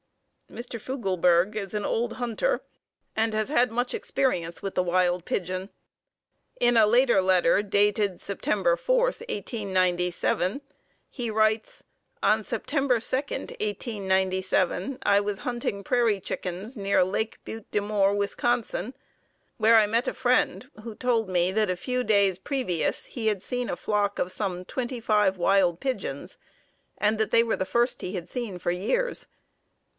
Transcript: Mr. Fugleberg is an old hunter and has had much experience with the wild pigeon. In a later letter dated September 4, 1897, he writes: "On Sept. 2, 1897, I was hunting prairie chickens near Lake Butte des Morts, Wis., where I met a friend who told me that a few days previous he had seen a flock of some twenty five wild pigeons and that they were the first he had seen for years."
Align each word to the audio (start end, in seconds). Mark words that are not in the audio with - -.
Mr. 0.49 0.81
Fugleberg 0.81 1.55
is 1.55 1.75
an 1.75 1.85
old 1.85 2.13
hunter 2.13 2.59
and 3.15 3.33
has 3.35 3.47
had 3.49 3.71
much 3.71 3.93
experience 3.93 4.61
with 4.63 4.73
the 4.75 4.83
wild 4.83 5.23
pigeon. 5.25 5.69
In 6.59 6.75
a 6.75 6.85
later 6.87 7.21
letter 7.21 7.61
dated 7.61 8.19
September 8.19 8.75
4, 8.75 8.97
1897, 9.05 10.59
he 11.07 11.29
writes: 11.29 11.83
"On 12.21 12.41
Sept. 12.43 12.65
2, 12.65 12.87
1897, 12.89 14.97
I 15.03 15.21
was 15.21 15.39
hunting 15.39 15.85
prairie 15.85 16.19
chickens 16.19 16.75
near 16.75 17.01
Lake 17.05 17.39
Butte 17.45 17.71
des 17.71 17.79
Morts, 17.79 18.17
Wis., 18.35 18.35
where 19.57 19.77
I 19.77 19.85
met 19.87 20.07
a 20.09 20.13
friend 20.13 20.69
who 20.83 20.95
told 20.95 21.29
me 21.29 21.53
that 21.53 21.69
a 21.69 21.77
few 21.77 22.03
days 22.03 22.37
previous 22.39 23.05
he 23.05 23.27
had 23.27 23.41
seen 23.43 23.69
a 23.69 23.77
flock 23.77 24.19
of 24.19 24.33
some 24.33 24.65
twenty 24.65 24.99
five 24.99 25.37
wild 25.37 25.79
pigeons 25.79 26.37
and 26.97 27.17
that 27.19 27.31
they 27.31 27.43
were 27.43 27.55
the 27.55 27.63
first 27.65 28.01
he 28.01 28.15
had 28.15 28.27
seen 28.27 28.57
for 28.59 28.71
years." 28.71 29.27